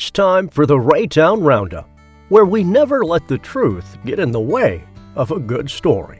It's 0.00 0.10
time 0.10 0.48
for 0.48 0.64
the 0.64 0.78
Raytown 0.78 1.44
Roundup, 1.44 1.86
where 2.30 2.46
we 2.46 2.64
never 2.64 3.04
let 3.04 3.28
the 3.28 3.36
truth 3.36 3.98
get 4.06 4.18
in 4.18 4.32
the 4.32 4.40
way 4.40 4.82
of 5.14 5.30
a 5.30 5.38
good 5.38 5.70
story. 5.70 6.18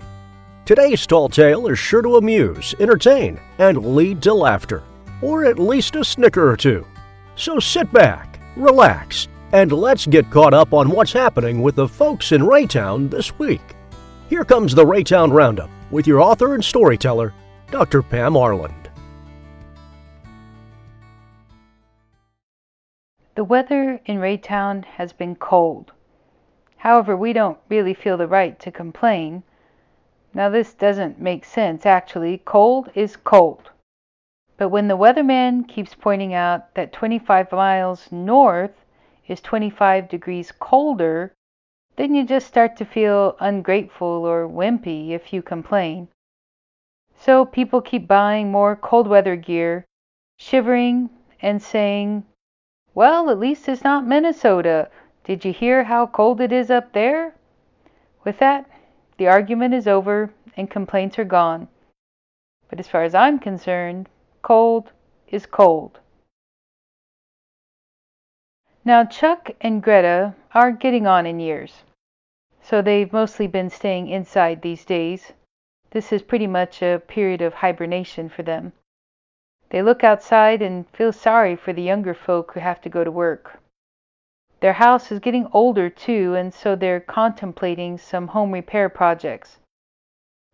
Today's 0.66 1.06
tall 1.06 1.30
tale 1.30 1.66
is 1.66 1.78
sure 1.78 2.02
to 2.02 2.18
amuse, 2.18 2.74
entertain, 2.78 3.40
and 3.56 3.96
lead 3.96 4.20
to 4.24 4.34
laughter, 4.34 4.82
or 5.22 5.46
at 5.46 5.58
least 5.58 5.96
a 5.96 6.04
snicker 6.04 6.46
or 6.46 6.58
two. 6.58 6.86
So 7.36 7.58
sit 7.58 7.90
back, 7.90 8.38
relax, 8.54 9.28
and 9.52 9.72
let's 9.72 10.04
get 10.04 10.30
caught 10.30 10.52
up 10.52 10.74
on 10.74 10.90
what's 10.90 11.14
happening 11.14 11.62
with 11.62 11.76
the 11.76 11.88
folks 11.88 12.32
in 12.32 12.42
Raytown 12.42 13.08
this 13.08 13.38
week. 13.38 13.62
Here 14.28 14.44
comes 14.44 14.74
the 14.74 14.84
Raytown 14.84 15.32
Roundup 15.32 15.70
with 15.90 16.06
your 16.06 16.20
author 16.20 16.54
and 16.54 16.62
storyteller, 16.62 17.32
Dr. 17.70 18.02
Pam 18.02 18.34
Arland. 18.34 18.79
The 23.36 23.44
weather 23.44 24.00
in 24.06 24.18
Raytown 24.18 24.84
has 24.84 25.12
been 25.12 25.36
cold. 25.36 25.92
However, 26.78 27.16
we 27.16 27.32
don't 27.32 27.58
really 27.68 27.94
feel 27.94 28.16
the 28.16 28.26
right 28.26 28.58
to 28.58 28.72
complain. 28.72 29.44
Now, 30.34 30.48
this 30.48 30.74
doesn't 30.74 31.20
make 31.20 31.44
sense 31.44 31.86
actually. 31.86 32.38
Cold 32.38 32.90
is 32.94 33.16
cold. 33.16 33.70
But 34.56 34.70
when 34.70 34.88
the 34.88 34.96
weatherman 34.96 35.68
keeps 35.68 35.94
pointing 35.94 36.34
out 36.34 36.74
that 36.74 36.92
25 36.92 37.52
miles 37.52 38.10
north 38.10 38.84
is 39.26 39.40
25 39.40 40.08
degrees 40.08 40.52
colder, 40.52 41.32
then 41.96 42.14
you 42.14 42.24
just 42.24 42.46
start 42.46 42.76
to 42.76 42.84
feel 42.84 43.36
ungrateful 43.40 44.26
or 44.26 44.48
wimpy 44.48 45.10
if 45.10 45.32
you 45.32 45.40
complain. 45.40 46.08
So 47.16 47.44
people 47.44 47.80
keep 47.80 48.08
buying 48.08 48.50
more 48.50 48.74
cold 48.74 49.06
weather 49.06 49.36
gear, 49.36 49.84
shivering 50.36 51.10
and 51.40 51.62
saying, 51.62 52.24
well, 52.94 53.30
at 53.30 53.38
least 53.38 53.68
it's 53.68 53.84
not 53.84 54.06
Minnesota. 54.06 54.88
Did 55.24 55.44
you 55.44 55.52
hear 55.52 55.84
how 55.84 56.06
cold 56.06 56.40
it 56.40 56.52
is 56.52 56.70
up 56.70 56.92
there? 56.92 57.34
With 58.24 58.38
that, 58.38 58.68
the 59.16 59.28
argument 59.28 59.74
is 59.74 59.86
over 59.86 60.32
and 60.56 60.70
complaints 60.70 61.18
are 61.18 61.24
gone. 61.24 61.68
But 62.68 62.80
as 62.80 62.88
far 62.88 63.02
as 63.02 63.14
I'm 63.14 63.38
concerned, 63.38 64.08
cold 64.42 64.92
is 65.28 65.46
cold. 65.46 66.00
Now, 68.84 69.04
Chuck 69.04 69.50
and 69.60 69.82
Greta 69.82 70.34
are 70.54 70.72
getting 70.72 71.06
on 71.06 71.26
in 71.26 71.38
years, 71.38 71.84
so 72.62 72.80
they've 72.80 73.12
mostly 73.12 73.46
been 73.46 73.70
staying 73.70 74.08
inside 74.08 74.62
these 74.62 74.84
days. 74.84 75.32
This 75.90 76.12
is 76.12 76.22
pretty 76.22 76.46
much 76.46 76.82
a 76.82 77.02
period 77.06 77.42
of 77.42 77.54
hibernation 77.54 78.28
for 78.28 78.42
them. 78.42 78.72
They 79.70 79.82
look 79.82 80.02
outside 80.02 80.62
and 80.62 80.88
feel 80.88 81.12
sorry 81.12 81.54
for 81.54 81.72
the 81.72 81.82
younger 81.82 82.12
folk 82.12 82.52
who 82.52 82.60
have 82.60 82.80
to 82.80 82.88
go 82.88 83.04
to 83.04 83.10
work. 83.10 83.60
Their 84.58 84.72
house 84.74 85.12
is 85.12 85.20
getting 85.20 85.48
older 85.52 85.88
too, 85.88 86.34
and 86.34 86.52
so 86.52 86.74
they're 86.74 87.00
contemplating 87.00 87.96
some 87.96 88.28
home 88.28 88.52
repair 88.52 88.88
projects. 88.88 89.58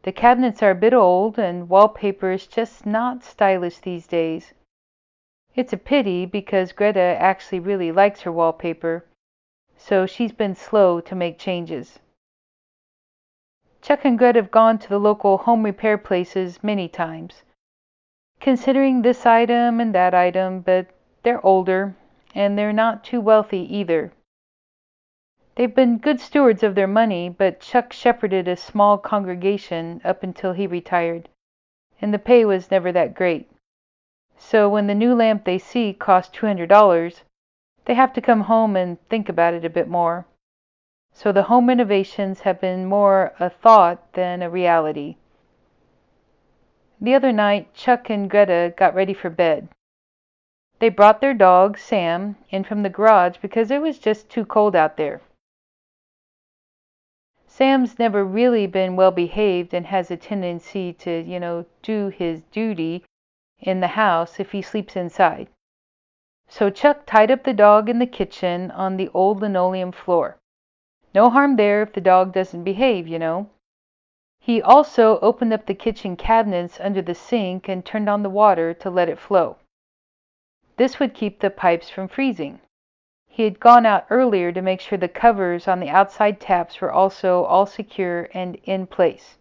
The 0.03 0.13
cabinets 0.13 0.63
are 0.63 0.73
a 0.73 0.75
bit 0.75 0.93
old, 0.93 1.39
and 1.39 1.69
wallpaper 1.71 2.31
is 2.31 2.47
just 2.47 2.85
not 2.85 3.25
stylish 3.25 3.79
these 3.79 4.07
days. 4.07 4.53
It's 5.55 5.73
a 5.73 5.79
pity 5.79 6.27
because 6.27 6.73
Greta 6.73 7.17
actually 7.19 7.61
really 7.61 7.91
likes 7.91 8.21
her 8.21 8.33
wallpaper, 8.33 9.07
so 9.79 10.05
she's 10.05 10.33
been 10.33 10.55
slow 10.55 11.01
to 11.01 11.15
make 11.15 11.39
changes. 11.39 12.01
Chuck 13.81 14.05
and 14.05 14.19
Greta 14.19 14.41
have 14.41 14.51
gone 14.51 14.79
to 14.79 14.89
the 14.91 15.01
local 15.01 15.39
home 15.39 15.63
repair 15.63 15.97
places 15.97 16.63
many 16.63 16.87
times 16.87 17.43
considering 18.41 19.03
this 19.03 19.27
item 19.27 19.81
and 19.81 19.95
that 19.95 20.15
item, 20.15 20.61
but 20.61 20.87
they're 21.23 21.45
older 21.45 21.95
and 22.35 22.59
they're 22.59 22.73
not 22.73 23.03
too 23.03 23.21
wealthy 23.21 23.67
either. 23.75 24.13
They've 25.55 25.75
been 25.75 25.99
good 25.99 26.21
stewards 26.21 26.63
of 26.63 26.75
their 26.75 26.87
money, 26.87 27.31
but 27.31 27.61
Chuck 27.61 27.93
shepherded 27.93 28.47
a 28.47 28.57
small 28.57 28.99
congregation 28.99 30.03
up 30.05 30.23
until 30.23 30.53
he 30.53 30.67
retired, 30.67 31.31
and 32.01 32.13
the 32.13 32.19
pay 32.19 32.45
was 32.45 32.71
never 32.71 32.93
that 32.93 33.15
great. 33.15 33.51
So 34.37 34.69
when 34.69 34.87
the 34.87 34.95
new 34.95 35.15
lamp 35.15 35.45
they 35.45 35.57
see 35.57 35.95
costs 35.95 36.37
$200, 36.37 37.23
they 37.87 37.95
have 37.95 38.13
to 38.13 38.21
come 38.21 38.43
home 38.43 38.77
and 38.77 39.01
think 39.09 39.31
about 39.31 39.55
it 39.55 39.65
a 39.65 39.71
bit 39.71 39.89
more. 39.89 40.27
So 41.11 41.33
the 41.33 41.45
home 41.45 41.69
renovations 41.69 42.41
have 42.41 42.61
been 42.61 42.85
more 42.85 43.33
a 43.41 43.49
thought 43.49 44.13
than 44.13 44.43
a 44.43 44.51
reality. 44.51 45.17
The 47.01 47.15
other 47.15 47.33
night 47.33 47.75
Chuck 47.75 48.09
and 48.09 48.31
Greta 48.31 48.73
got 48.77 48.95
ready 48.95 49.13
for 49.13 49.29
bed. 49.31 49.69
They 50.79 50.89
brought 50.89 51.21
their 51.21 51.35
dog, 51.35 51.79
Sam, 51.79 52.37
in 52.51 52.65
from 52.65 52.83
the 52.83 52.91
garage 52.91 53.37
because 53.39 53.71
it 53.71 53.81
was 53.81 53.99
just 53.99 54.29
too 54.31 54.45
cold 54.45 54.75
out 54.75 54.97
there. 54.97 55.21
Sam's 57.47 57.99
never 57.99 58.25
really 58.25 58.67
been 58.67 58.97
well 58.97 59.11
behaved 59.11 59.73
and 59.73 59.87
has 59.87 60.11
a 60.11 60.17
tendency 60.17 60.93
to, 60.95 61.23
you 61.23 61.41
know, 61.41 61.65
do 61.83 62.09
his 62.09 62.43
duty 62.53 63.05
in 63.59 63.81
the 63.81 63.89
house 63.97 64.39
if 64.39 64.53
he 64.53 64.61
sleeps 64.61 64.97
inside. 64.97 65.49
So 66.49 66.71
Chuck 66.71 67.07
tied 67.07 67.31
up 67.31 67.45
the 67.45 67.55
dog 67.55 67.89
in 67.89 67.99
the 67.99 68.07
kitchen 68.07 68.71
on 68.71 68.97
the 68.97 69.09
old 69.15 69.41
linoleum 69.41 69.93
floor. 69.93 70.37
No 71.15 71.31
harm 71.31 71.57
there 71.57 71.83
if 71.83 71.93
the 71.93 72.01
dog 72.01 72.33
doesn't 72.33 72.65
behave, 72.65 73.09
you 73.09 73.19
know. 73.19 73.49
He 74.47 74.63
also 74.63 75.19
opened 75.23 75.53
up 75.53 75.67
the 75.67 75.75
kitchen 75.75 76.15
cabinets 76.15 76.79
under 76.79 77.03
the 77.03 77.17
sink 77.17 77.69
and 77.69 77.85
turned 77.85 78.09
on 78.09 78.23
the 78.23 78.31
water 78.31 78.73
to 78.75 78.89
let 78.89 79.09
it 79.09 79.19
flow. 79.19 79.57
This 80.77 81.01
would 81.01 81.15
keep 81.15 81.41
the 81.41 81.51
pipes 81.51 81.91
from 81.91 82.07
freezing. 82.07 82.61
He 83.27 83.43
had 83.43 83.59
gone 83.59 83.85
out 83.85 84.07
earlier 84.09 84.53
to 84.53 84.63
make 84.63 84.81
sure 84.81 84.99
the 84.99 85.09
covers 85.09 85.67
on 85.67 85.81
the 85.81 85.89
outside 85.89 86.39
taps 86.39 86.81
were 86.81 86.93
also 86.93 87.43
all 87.43 87.67
secure 87.67 88.29
and 88.33 88.55
in 88.63 88.87
place. 88.87 89.37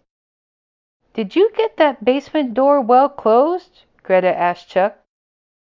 Did 1.14 1.36
you 1.36 1.52
get 1.56 1.78
that 1.78 2.04
basement 2.04 2.56
door 2.56 2.82
well 2.82 3.08
closed? 3.08 3.84
Greta 4.02 4.36
asked 4.36 4.70
Chuck. 4.70 4.98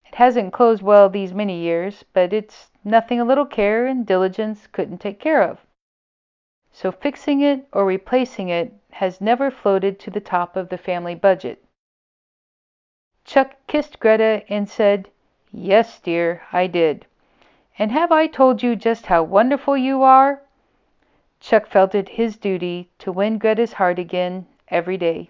It 0.05 0.13
hasn't 0.13 0.53
closed 0.53 0.83
well 0.83 1.09
these 1.09 1.33
many 1.33 1.57
years, 1.57 2.05
but 2.13 2.33
it's 2.33 2.69
nothing 2.83 3.19
a 3.19 3.25
little 3.25 3.47
care 3.47 3.88
and 3.88 4.05
diligence 4.05 4.67
couldn't 4.67 5.00
take 5.00 5.19
care 5.19 5.41
of. 5.41 5.65
So 6.75 6.91
fixing 6.91 7.41
it 7.41 7.67
or 7.72 7.85
replacing 7.85 8.50
it 8.50 8.73
has 8.91 9.22
never 9.22 9.51
floated 9.51 10.00
to 10.00 10.09
the 10.09 10.19
top 10.19 10.56
of 10.56 10.69
the 10.69 10.78
family 10.78 11.13
budget. 11.13 11.63
Chuck 13.23 13.56
kissed 13.67 14.00
Greta 14.00 14.44
and 14.50 14.67
said, 14.67 15.09
Yes, 15.51 16.00
dear, 16.00 16.41
I 16.51 16.66
did. 16.66 17.06
And 17.78 17.91
have 17.91 18.12
I 18.12 18.25
told 18.25 18.63
you 18.63 18.75
just 18.75 19.06
how 19.06 19.22
wonderful 19.22 19.78
you 19.78 20.01
are? 20.01 20.41
Chuck 21.39 21.67
felt 21.67 21.94
it 21.94 22.09
his 22.09 22.38
duty 22.38 22.89
to 22.97 23.12
win 23.12 23.38
Greta's 23.38 23.73
heart 23.73 24.00
again 24.00 24.47
every 24.67 24.97
day. 24.97 25.29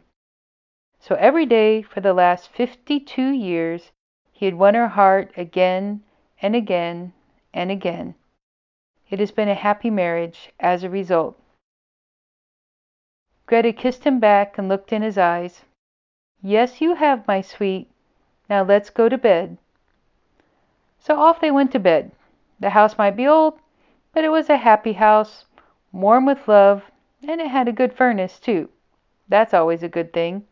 So 1.00 1.16
every 1.16 1.46
day 1.46 1.82
for 1.82 2.00
the 2.00 2.14
last 2.14 2.50
fifty 2.50 3.02
two 3.02 3.32
years 3.32 3.92
he 4.32 4.46
had 4.46 4.56
won 4.56 4.76
her 4.76 4.88
heart 4.88 5.32
again 5.36 6.04
and 6.42 6.56
again 6.56 7.12
and 7.54 7.70
again. 7.70 8.16
It 9.14 9.20
has 9.20 9.30
been 9.30 9.48
a 9.48 9.54
happy 9.54 9.92
marriage 9.92 10.52
as 10.60 10.84
a 10.84 10.90
result. 10.90 11.40
Greta 13.46 13.72
kissed 13.72 14.06
him 14.06 14.20
back 14.20 14.58
and 14.58 14.68
looked 14.68 14.92
in 14.92 15.04
his 15.04 15.20
eyes. 15.20 15.66
Yes, 16.42 16.82
you 16.82 16.96
have, 16.96 17.28
my 17.28 17.42
sweet. 17.42 17.92
Now 18.50 18.64
let's 18.64 18.90
go 18.90 19.10
to 19.10 19.18
bed. 19.20 19.60
So 20.98 21.20
off 21.20 21.40
they 21.40 21.52
went 21.52 21.72
to 21.74 21.80
bed. 21.80 22.12
The 22.60 22.72
house 22.72 22.98
might 22.98 23.16
be 23.16 23.28
old, 23.28 23.60
but 24.14 24.24
it 24.24 24.30
was 24.30 24.50
a 24.50 24.58
happy 24.58 24.94
house, 24.94 25.46
warm 25.92 26.26
with 26.26 26.48
love, 26.48 26.90
and 27.22 27.40
it 27.40 27.50
had 27.50 27.68
a 27.68 27.72
good 27.72 27.94
furnace, 27.94 28.40
too. 28.40 28.68
That's 29.30 29.54
always 29.54 29.84
a 29.84 29.88
good 29.88 30.12
thing. 30.12 30.48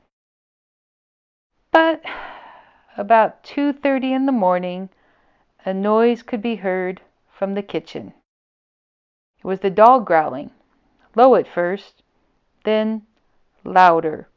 But 1.72 2.04
about 2.96 3.42
2:30 3.44 4.14
in 4.14 4.28
the 4.28 4.32
morning, 4.32 4.90
a 5.66 5.74
noise 5.74 6.22
could 6.22 6.44
be 6.44 6.58
heard 6.58 7.02
from 7.28 7.56
the 7.56 7.64
kitchen. 7.64 8.14
It 9.42 9.48
was 9.48 9.62
the 9.62 9.72
dog 9.72 10.06
growling, 10.06 10.52
low 11.16 11.34
at 11.34 11.48
first, 11.48 12.04
then 12.64 13.08
louder. 13.64 14.30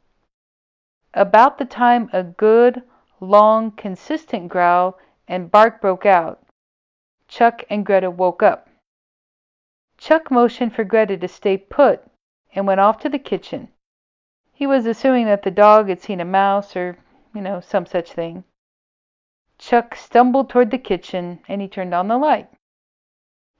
About 1.13 1.59
the 1.59 1.65
time 1.65 2.09
a 2.11 2.23
good, 2.23 2.81
long, 3.19 3.69
consistent 3.69 4.49
growl 4.49 4.97
and 5.27 5.51
bark 5.51 5.79
broke 5.79 6.07
out, 6.07 6.41
Chuck 7.27 7.63
and 7.69 7.85
Greta 7.85 8.09
woke 8.09 8.41
up. 8.41 8.67
Chuck 9.99 10.31
motioned 10.31 10.73
for 10.73 10.83
Greta 10.83 11.17
to 11.17 11.27
stay 11.27 11.55
put 11.55 12.03
and 12.53 12.65
went 12.65 12.79
off 12.79 12.97
to 12.99 13.09
the 13.09 13.19
kitchen. 13.19 13.69
He 14.53 14.65
was 14.65 14.87
assuming 14.87 15.25
that 15.27 15.43
the 15.43 15.51
dog 15.51 15.87
had 15.87 16.01
seen 16.01 16.19
a 16.19 16.25
mouse 16.25 16.75
or, 16.75 16.97
you 17.33 17.41
know, 17.41 17.59
some 17.59 17.85
such 17.85 18.11
thing. 18.11 18.43
Chuck 19.59 19.95
stumbled 19.95 20.49
toward 20.49 20.71
the 20.71 20.77
kitchen 20.77 21.41
and 21.47 21.61
he 21.61 21.67
turned 21.67 21.93
on 21.93 22.07
the 22.07 22.17
light. 22.17 22.49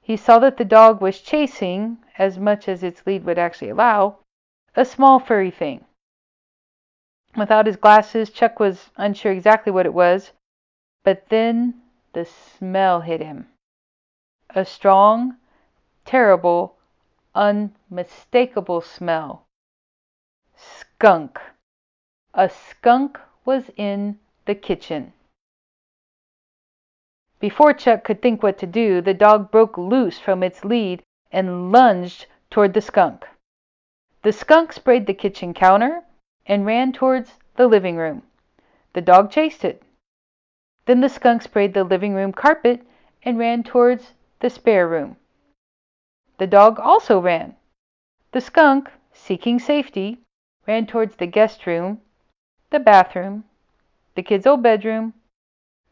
He 0.06 0.16
saw 0.16 0.38
that 0.38 0.56
the 0.56 0.64
dog 0.64 1.00
was 1.00 1.20
chasing, 1.20 1.98
as 2.16 2.38
much 2.38 2.68
as 2.68 2.84
its 2.84 3.04
lead 3.08 3.24
would 3.24 3.40
actually 3.40 3.70
allow, 3.70 4.20
a 4.76 4.84
small 4.84 5.18
furry 5.18 5.50
thing. 5.50 5.84
Without 7.36 7.66
his 7.66 7.74
glasses, 7.74 8.30
Chuck 8.30 8.60
was 8.60 8.90
unsure 8.96 9.32
exactly 9.32 9.72
what 9.72 9.84
it 9.84 9.92
was, 9.92 10.30
but 11.02 11.28
then 11.28 11.82
the 12.12 12.24
smell 12.24 13.00
hit 13.00 13.20
him. 13.20 13.48
a 14.50 14.64
strong, 14.64 15.38
terrible, 16.04 16.76
unmistakable 17.34 18.80
smell. 18.80 19.44
Skunk. 20.54 21.40
A 22.32 22.48
skunk 22.48 23.18
was 23.44 23.72
in 23.76 24.20
the 24.44 24.54
kitchen. 24.54 25.12
Before 27.38 27.74
Chuck 27.74 28.02
could 28.04 28.22
think 28.22 28.42
what 28.42 28.58
to 28.58 28.66
do, 28.66 29.00
the 29.00 29.14
dog 29.14 29.50
broke 29.50 29.76
loose 29.76 30.18
from 30.18 30.42
its 30.42 30.64
lead 30.64 31.02
and 31.30 31.70
lunged 31.70 32.26
toward 32.50 32.72
the 32.72 32.80
skunk. 32.80 33.26
The 34.22 34.32
skunk 34.32 34.72
sprayed 34.72 35.06
the 35.06 35.14
kitchen 35.14 35.52
counter 35.52 36.02
and 36.46 36.64
ran 36.64 36.92
towards 36.92 37.38
the 37.56 37.66
living 37.66 37.96
room. 37.96 38.22
The 38.94 39.02
dog 39.02 39.30
chased 39.30 39.64
it. 39.64 39.82
Then 40.86 41.00
the 41.00 41.08
skunk 41.08 41.42
sprayed 41.42 41.74
the 41.74 41.84
living 41.84 42.14
room 42.14 42.32
carpet 42.32 42.86
and 43.22 43.38
ran 43.38 43.62
towards 43.62 44.14
the 44.40 44.48
spare 44.48 44.88
room. 44.88 45.16
The 46.38 46.46
dog 46.46 46.78
also 46.78 47.20
ran. 47.20 47.56
The 48.32 48.40
skunk, 48.40 48.90
seeking 49.12 49.58
safety, 49.58 50.18
ran 50.66 50.86
towards 50.86 51.16
the 51.16 51.26
guest 51.26 51.66
room, 51.66 52.00
the 52.70 52.80
bathroom, 52.80 53.44
the 54.14 54.22
kids' 54.22 54.46
old 54.46 54.62
bedroom, 54.62 55.14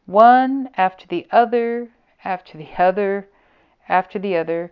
one 0.05 0.69
after 0.77 1.07
the 1.07 1.27
other, 1.31 1.89
after 2.23 2.57
the 2.57 2.69
other, 2.77 3.27
after 3.89 4.19
the 4.19 4.35
other, 4.35 4.71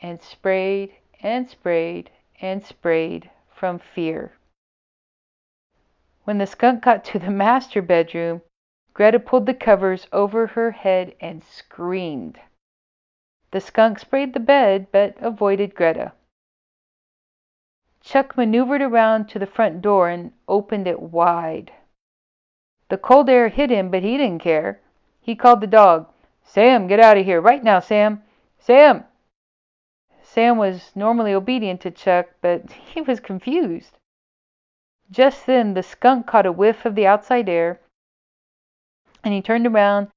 and 0.00 0.20
sprayed 0.22 0.94
and 1.20 1.48
sprayed 1.48 2.10
and 2.40 2.62
sprayed 2.62 3.30
from 3.50 3.78
fear. 3.78 4.32
When 6.24 6.38
the 6.38 6.46
skunk 6.46 6.82
got 6.82 7.04
to 7.06 7.18
the 7.18 7.30
master 7.30 7.82
bedroom, 7.82 8.42
Greta 8.94 9.18
pulled 9.18 9.46
the 9.46 9.54
covers 9.54 10.06
over 10.12 10.48
her 10.48 10.72
head 10.72 11.14
and 11.20 11.42
screamed. 11.42 12.38
The 13.50 13.60
skunk 13.60 13.98
sprayed 13.98 14.34
the 14.34 14.40
bed 14.40 14.88
but 14.92 15.16
avoided 15.20 15.74
Greta. 15.74 16.12
Chuck 18.00 18.36
maneuvered 18.36 18.82
around 18.82 19.28
to 19.28 19.38
the 19.38 19.46
front 19.46 19.82
door 19.82 20.08
and 20.08 20.32
opened 20.46 20.86
it 20.86 21.00
wide. 21.00 21.72
The 22.88 22.98
cold 22.98 23.28
air 23.28 23.48
hit 23.48 23.70
him, 23.70 23.90
but 23.90 24.02
he 24.02 24.16
didn't 24.16 24.42
care. 24.42 24.80
He 25.20 25.34
called 25.34 25.60
the 25.60 25.66
dog. 25.66 26.08
Sam, 26.42 26.86
get 26.86 27.00
out 27.00 27.18
of 27.18 27.24
here. 27.24 27.40
Right 27.40 27.62
now, 27.62 27.80
Sam. 27.80 28.22
Sam! 28.58 29.04
Sam 30.22 30.56
was 30.56 30.92
normally 30.94 31.32
obedient 31.34 31.80
to 31.82 31.90
Chuck, 31.90 32.28
but 32.40 32.70
he 32.94 33.00
was 33.00 33.20
confused. 33.20 33.98
Just 35.10 35.46
then 35.46 35.74
the 35.74 35.82
skunk 35.82 36.26
caught 36.26 36.46
a 36.46 36.52
whiff 36.52 36.84
of 36.84 36.94
the 36.94 37.06
outside 37.06 37.48
air, 37.48 37.80
and 39.24 39.32
he 39.34 39.42
turned 39.42 39.66
around 39.66 40.08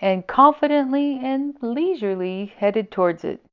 and 0.00 0.26
confidently 0.26 1.18
and 1.18 1.56
leisurely 1.60 2.46
headed 2.58 2.90
towards 2.90 3.24
it. 3.24 3.44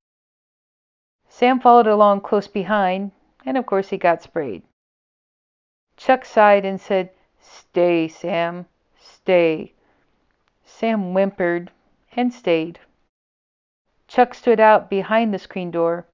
Sam 1.30 1.60
followed 1.60 1.88
along 1.88 2.22
close 2.22 2.48
behind, 2.48 3.12
and 3.46 3.58
of 3.58 3.66
course 3.66 3.90
he 3.90 3.98
got 3.98 4.22
sprayed. 4.22 4.64
Chuck 5.96 6.26
sighed 6.26 6.66
and 6.66 6.80
said, 6.80 7.10
Stay, 7.74 8.10
Sam, 8.10 8.66
stay. 9.00 9.72
Sam 10.66 11.14
whimpered 11.14 11.72
and 12.12 12.34
stayed. 12.34 12.82
Chuck 14.10 14.34
stood 14.34 14.60
out 14.60 14.90
behind 14.90 15.34
the 15.34 15.40
screen 15.40 15.72
door. 15.72 16.06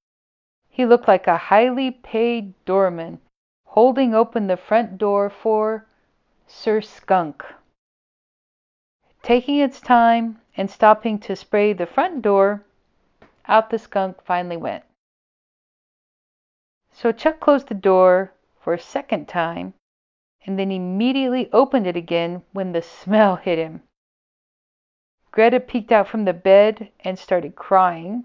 He 0.70 0.86
looked 0.86 1.08
like 1.08 1.26
a 1.26 1.36
highly 1.50 1.90
paid 1.90 2.54
doorman 2.66 3.20
holding 3.66 4.14
open 4.14 4.46
the 4.46 4.56
front 4.56 5.00
door 5.00 5.32
for 5.32 5.88
Sir 6.46 6.80
Skunk. 6.80 7.44
Taking 9.24 9.58
its 9.58 9.82
time 9.82 10.40
and 10.56 10.70
stopping 10.70 11.18
to 11.22 11.36
spray 11.36 11.74
the 11.74 11.88
front 11.88 12.22
door, 12.22 12.64
out 13.48 13.72
the 13.72 13.80
skunk 13.80 14.22
finally 14.22 14.58
went. 14.58 14.84
So 16.92 17.12
Chuck 17.12 17.40
closed 17.40 17.70
the 17.70 17.74
door 17.74 18.32
for 18.62 18.76
a 18.76 18.80
second 18.80 19.28
time 19.28 19.74
and 20.48 20.58
then 20.58 20.72
immediately 20.72 21.50
opened 21.52 21.86
it 21.86 21.98
again 21.98 22.42
when 22.54 22.72
the 22.72 22.82
smell 22.82 23.36
hit 23.36 23.60
him. 23.60 23.82
Greta 25.30 25.60
peeked 25.60 25.92
out 25.92 26.08
from 26.08 26.24
the 26.24 26.34
bed 26.34 26.90
and 27.02 27.20
started 27.20 27.56
crying. 27.56 28.24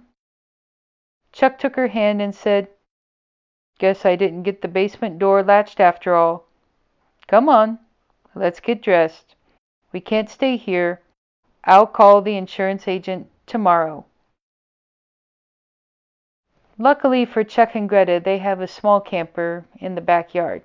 Chuck 1.32 1.58
took 1.58 1.74
her 1.74 1.88
hand 1.88 2.22
and 2.22 2.32
said, 2.32 2.68
Guess 3.78 4.06
I 4.06 4.14
didn't 4.14 4.44
get 4.44 4.62
the 4.62 4.68
basement 4.68 5.18
door 5.18 5.42
latched 5.42 5.80
after 5.80 6.14
all. 6.14 6.44
Come 7.26 7.48
on, 7.48 7.80
let's 8.36 8.60
get 8.60 8.80
dressed. 8.80 9.34
We 9.92 10.00
can't 10.00 10.30
stay 10.30 10.56
here. 10.56 11.00
I'll 11.64 11.86
call 11.88 12.22
the 12.22 12.36
insurance 12.36 12.86
agent 12.86 13.28
tomorrow. 13.46 14.04
Luckily 16.78 17.24
for 17.24 17.42
Chuck 17.44 17.74
and 17.74 17.88
Greta, 17.88 18.20
they 18.24 18.38
have 18.38 18.60
a 18.60 18.66
small 18.66 19.00
camper 19.00 19.64
in 19.80 19.94
the 19.94 20.00
backyard. 20.00 20.62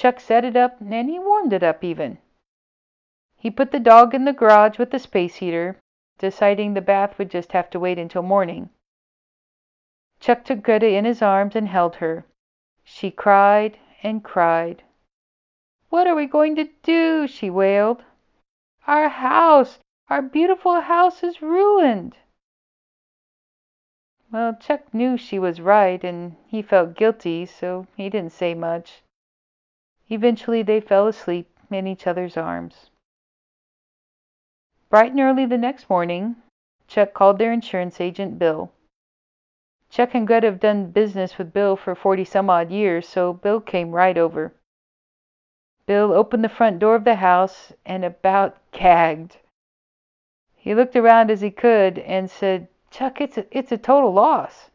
Chuck 0.00 0.18
set 0.18 0.46
it 0.46 0.56
up 0.56 0.80
and 0.80 1.10
he 1.10 1.18
warmed 1.18 1.52
it 1.52 1.62
up 1.62 1.84
even. 1.84 2.16
He 3.36 3.50
put 3.50 3.70
the 3.70 3.78
dog 3.78 4.14
in 4.14 4.24
the 4.24 4.32
garage 4.32 4.78
with 4.78 4.92
the 4.92 4.98
space 4.98 5.36
heater, 5.36 5.78
deciding 6.16 6.72
the 6.72 6.80
bath 6.80 7.18
would 7.18 7.30
just 7.30 7.52
have 7.52 7.68
to 7.68 7.78
wait 7.78 7.98
until 7.98 8.22
morning. 8.22 8.70
Chuck 10.18 10.42
took 10.42 10.62
Greta 10.62 10.88
in 10.88 11.04
his 11.04 11.20
arms 11.20 11.54
and 11.54 11.68
held 11.68 11.96
her. 11.96 12.24
She 12.82 13.10
cried 13.10 13.78
and 14.02 14.24
cried. 14.24 14.84
What 15.90 16.06
are 16.06 16.14
we 16.14 16.24
going 16.24 16.56
to 16.56 16.70
do? 16.82 17.26
she 17.26 17.50
wailed. 17.50 18.02
Our 18.86 19.10
house, 19.10 19.80
our 20.08 20.22
beautiful 20.22 20.80
house 20.80 21.22
is 21.22 21.42
ruined. 21.42 22.16
Well, 24.32 24.56
Chuck 24.58 24.94
knew 24.94 25.18
she 25.18 25.38
was 25.38 25.60
right, 25.60 26.02
and 26.02 26.36
he 26.46 26.62
felt 26.62 26.94
guilty, 26.94 27.44
so 27.44 27.86
he 27.98 28.08
didn't 28.08 28.32
say 28.32 28.54
much. 28.54 29.02
Eventually 30.10 30.62
they 30.62 30.80
fell 30.80 31.06
asleep 31.06 31.48
in 31.70 31.86
each 31.86 32.06
other's 32.06 32.36
arms. 32.36 32.90
Bright 34.90 35.12
and 35.12 35.20
early 35.20 35.46
the 35.46 35.56
next 35.56 35.88
morning, 35.88 36.36
Chuck 36.88 37.14
called 37.14 37.38
their 37.38 37.52
insurance 37.52 38.00
agent, 38.00 38.38
Bill. 38.38 38.72
Chuck 39.88 40.10
and 40.14 40.26
Greta 40.26 40.48
have 40.48 40.60
done 40.60 40.90
business 40.90 41.38
with 41.38 41.52
Bill 41.52 41.76
for 41.76 41.94
forty 41.94 42.24
some 42.24 42.50
odd 42.50 42.70
years, 42.70 43.08
so 43.08 43.32
Bill 43.32 43.60
came 43.60 43.92
right 43.92 44.18
over. 44.18 44.52
Bill 45.86 46.12
opened 46.12 46.42
the 46.42 46.48
front 46.48 46.80
door 46.80 46.96
of 46.96 47.04
the 47.04 47.16
house 47.16 47.72
and 47.86 48.04
about 48.04 48.56
gagged. 48.72 49.36
He 50.56 50.74
looked 50.74 50.96
around 50.96 51.30
as 51.30 51.40
he 51.40 51.50
could 51.50 51.98
and 52.00 52.30
said, 52.30 52.68
Chuck, 52.90 53.20
it's 53.20 53.38
a, 53.38 53.46
it's 53.56 53.72
a 53.72 53.78
total 53.78 54.12
loss. 54.12 54.70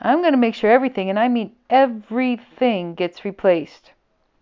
I'm 0.00 0.20
going 0.20 0.32
to 0.32 0.38
make 0.38 0.54
sure 0.54 0.70
everything, 0.70 1.08
and 1.08 1.18
I 1.18 1.28
mean 1.28 1.56
everything, 1.70 2.94
gets 2.94 3.24
replaced. 3.24 3.92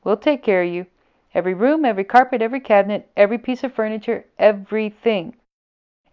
We'll 0.05 0.19
take 0.19 0.43
care 0.43 0.63
of 0.63 0.69
you. 0.69 0.87
Every 1.35 1.55
room, 1.55 1.85
every 1.85 2.05
carpet, 2.05 2.43
every 2.43 2.61
cabinet, 2.61 3.11
every 3.17 3.39
piece 3.39 3.65
of 3.65 3.73
furniture, 3.73 4.27
everything. 4.39 5.35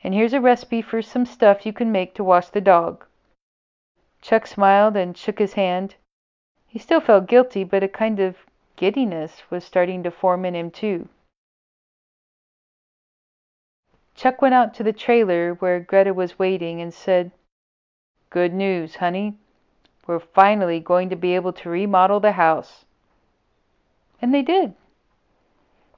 And 0.04 0.14
here's 0.14 0.34
a 0.34 0.42
recipe 0.42 0.82
for 0.82 1.02
some 1.02 1.26
stuff 1.26 1.66
you 1.66 1.74
can 1.74 1.92
make 1.92 2.16
to 2.16 2.24
wash 2.24 2.48
the 2.48 2.62
dog. 2.62 3.06
Chuck 4.22 4.48
smiled 4.48 4.96
and 4.96 5.16
shook 5.16 5.38
his 5.38 5.54
hand. 5.54 5.96
He 6.66 6.80
still 6.80 7.02
felt 7.02 7.28
guilty, 7.28 7.64
but 7.64 7.84
a 7.84 7.88
kind 7.88 8.20
of 8.20 8.38
giddiness 8.78 9.44
was 9.52 9.64
starting 9.64 10.02
to 10.04 10.10
form 10.10 10.46
in 10.46 10.56
him, 10.56 10.72
too. 10.72 11.10
Chuck 14.16 14.42
went 14.42 14.56
out 14.56 14.74
to 14.76 14.84
the 14.84 14.94
trailer 14.94 15.54
where 15.56 15.80
Greta 15.80 16.14
was 16.14 16.40
waiting 16.40 16.82
and 16.82 16.94
said, 16.94 17.32
Good 18.30 18.54
news, 18.54 18.96
honey. 18.96 19.38
We're 20.08 20.20
finally 20.20 20.80
going 20.80 21.10
to 21.10 21.16
be 21.16 21.36
able 21.36 21.54
to 21.54 21.70
remodel 21.70 22.20
the 22.20 22.34
house. 22.34 22.86
And 24.22 24.34
they 24.34 24.42
did. 24.42 24.76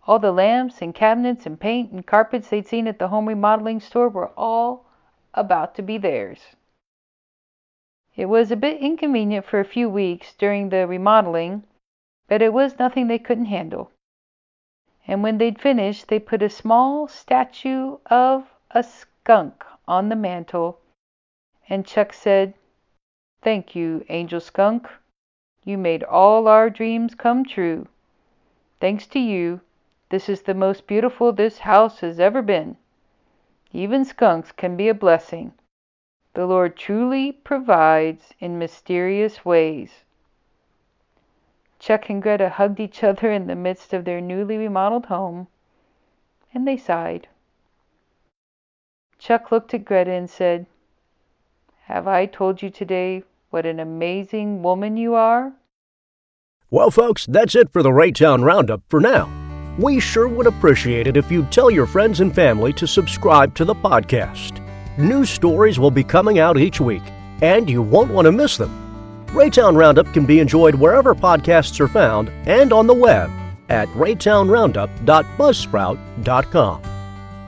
All 0.07 0.19
the 0.19 0.31
lamps 0.31 0.81
and 0.81 0.95
cabinets 0.95 1.45
and 1.45 1.59
paint 1.59 1.91
and 1.91 2.05
carpets 2.05 2.49
they'd 2.49 2.65
seen 2.65 2.87
at 2.87 2.99
the 2.99 3.09
home 3.09 3.27
remodeling 3.27 3.79
store 3.79 4.09
were 4.09 4.31
all 4.37 4.85
about 5.33 5.75
to 5.75 5.81
be 5.81 5.97
theirs. 5.97 6.55
It 8.15 8.25
was 8.25 8.51
a 8.51 8.55
bit 8.55 8.79
inconvenient 8.81 9.45
for 9.45 9.59
a 9.59 9.65
few 9.65 9.89
weeks 9.89 10.33
during 10.35 10.69
the 10.69 10.87
remodeling, 10.87 11.63
but 12.27 12.41
it 12.41 12.53
was 12.53 12.79
nothing 12.79 13.07
they 13.07 13.19
couldn't 13.19 13.45
handle 13.45 13.91
and 15.07 15.21
when 15.21 15.37
they'd 15.37 15.59
finished 15.59 16.07
they 16.07 16.19
put 16.19 16.41
a 16.41 16.49
small 16.49 17.07
statue 17.07 17.97
of 18.05 18.45
a 18.71 18.81
skunk 18.81 19.65
on 19.87 20.07
the 20.09 20.15
mantel, 20.15 20.79
and 21.67 21.85
Chuck 21.85 22.13
said, 22.13 22.53
Thank 23.41 23.75
you, 23.75 24.05
Angel 24.07 24.39
Skunk. 24.39 24.87
You 25.65 25.77
made 25.77 26.03
all 26.03 26.47
our 26.47 26.69
dreams 26.69 27.15
come 27.15 27.43
true. 27.43 27.87
Thanks 28.83 29.07
to 29.07 29.19
you, 29.19 29.61
this 30.09 30.27
is 30.27 30.41
the 30.41 30.53
most 30.53 30.87
beautiful 30.87 31.31
this 31.31 31.59
house 31.59 32.01
has 32.01 32.19
ever 32.19 32.41
been. 32.41 32.75
Even 33.71 34.03
skunks 34.03 34.51
can 34.51 34.75
be 34.75 34.89
a 34.89 34.93
blessing. 34.93 35.53
The 36.33 36.45
Lord 36.45 36.75
truly 36.75 37.31
provides 37.31 38.33
in 38.41 38.59
mysterious 38.59 39.45
ways. 39.45 40.03
Chuck 41.79 42.09
and 42.09 42.21
Greta 42.21 42.49
hugged 42.49 42.81
each 42.81 43.05
other 43.05 43.31
in 43.31 43.47
the 43.47 43.55
midst 43.55 43.93
of 43.93 44.03
their 44.03 44.19
newly 44.19 44.57
remodeled 44.57 45.05
home, 45.05 45.47
and 46.53 46.67
they 46.67 46.75
sighed. 46.75 47.29
Chuck 49.17 49.49
looked 49.49 49.73
at 49.73 49.85
Greta 49.85 50.11
and 50.11 50.29
said, 50.29 50.65
Have 51.83 52.05
I 52.05 52.25
told 52.25 52.61
you 52.61 52.69
today 52.69 53.23
what 53.49 53.65
an 53.65 53.79
amazing 53.79 54.61
woman 54.61 54.97
you 54.97 55.15
are? 55.15 55.53
Well, 56.73 56.89
folks, 56.89 57.27
that's 57.27 57.53
it 57.53 57.71
for 57.71 57.83
the 57.83 57.91
Raytown 57.91 58.43
Roundup 58.43 58.81
for 58.89 58.99
now. 58.99 59.29
We 59.77 59.99
sure 59.99 60.27
would 60.27 60.47
appreciate 60.47 61.05
it 61.05 61.15
if 61.15 61.31
you'd 61.31 61.51
tell 61.51 61.69
your 61.69 61.85
friends 61.85 62.19
and 62.19 62.33
family 62.33 62.73
to 62.73 62.87
subscribe 62.87 63.53
to 63.57 63.63
the 63.63 63.75
podcast. 63.75 64.59
New 64.97 65.23
stories 65.23 65.77
will 65.77 65.91
be 65.91 66.03
coming 66.03 66.39
out 66.39 66.57
each 66.57 66.81
week, 66.81 67.03
and 67.43 67.69
you 67.69 67.83
won't 67.83 68.09
want 68.09 68.25
to 68.25 68.31
miss 68.31 68.57
them. 68.57 68.71
Raytown 69.27 69.77
Roundup 69.77 70.11
can 70.15 70.25
be 70.25 70.39
enjoyed 70.39 70.73
wherever 70.73 71.13
podcasts 71.13 71.79
are 71.79 71.87
found 71.87 72.29
and 72.47 72.73
on 72.73 72.87
the 72.87 72.93
web 72.95 73.29
at 73.69 73.87
raytownroundup.buzzsprout.com. 73.89 76.81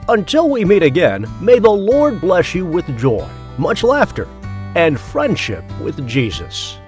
Until 0.08 0.48
we 0.48 0.64
meet 0.64 0.84
again, 0.84 1.26
may 1.40 1.58
the 1.58 1.68
Lord 1.68 2.20
bless 2.20 2.54
you 2.54 2.64
with 2.64 2.96
joy, 2.96 3.28
much 3.58 3.82
laughter, 3.82 4.28
and 4.76 5.00
friendship 5.00 5.64
with 5.80 6.06
Jesus. 6.06 6.78